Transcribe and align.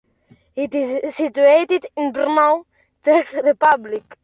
It 0.55 0.73
is 0.73 1.13
situated 1.15 1.85
in 1.95 2.11
Brno, 2.11 2.65
Czech 3.03 3.31
Republic. 3.33 4.17